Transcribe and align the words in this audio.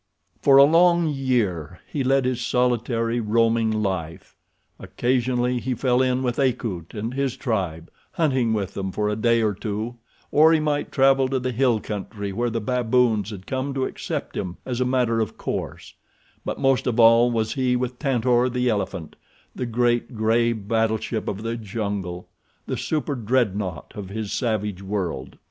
For 0.41 0.57
a 0.57 0.63
long 0.63 1.09
year 1.09 1.79
he 1.85 2.03
led 2.03 2.25
his 2.25 2.41
solitary, 2.41 3.19
roaming 3.19 3.69
life. 3.69 4.35
Occasionally 4.79 5.59
he 5.59 5.75
fell 5.75 6.01
in 6.01 6.23
with 6.23 6.39
Akut 6.39 6.95
and 6.95 7.13
his 7.13 7.37
tribe, 7.37 7.91
hunting 8.13 8.51
with 8.51 8.73
them 8.73 8.91
for 8.91 9.09
a 9.09 9.15
day 9.15 9.43
or 9.43 9.53
two; 9.53 9.97
or 10.31 10.53
he 10.53 10.59
might 10.59 10.91
travel 10.91 11.27
to 11.27 11.37
the 11.39 11.51
hill 11.51 11.79
country 11.79 12.33
where 12.33 12.49
the 12.49 12.59
baboons 12.59 13.29
had 13.29 13.45
come 13.45 13.75
to 13.75 13.85
accept 13.85 14.35
him 14.35 14.57
as 14.65 14.81
a 14.81 14.85
matter 14.85 15.19
of 15.19 15.37
course; 15.37 15.93
but 16.43 16.59
most 16.59 16.87
of 16.87 16.99
all 16.99 17.29
was 17.29 17.53
he 17.53 17.75
with 17.75 17.99
Tantor, 17.99 18.49
the 18.49 18.69
elephant—the 18.69 19.65
great 19.67 20.15
gray 20.15 20.51
battle 20.51 20.97
ship 20.97 21.27
of 21.27 21.43
the 21.43 21.55
jungle—the 21.55 22.77
super 22.77 23.13
dreadnaught 23.13 23.95
of 23.95 24.09
his 24.09 24.31
savage 24.31 24.81
world. 24.81 25.37